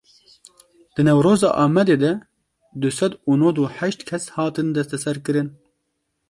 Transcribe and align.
Di 0.93 1.01
Newroza 1.05 1.49
Amedê 1.63 1.97
de 2.03 2.11
du 2.81 2.89
sed 2.97 3.13
û 3.29 3.31
nod 3.41 3.55
û 3.63 3.65
heşt 3.77 4.01
kes 4.09 4.23
hatin 4.35 4.67
desteserkirin. 4.77 5.47